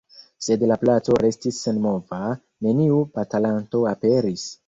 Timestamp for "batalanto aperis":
3.19-4.51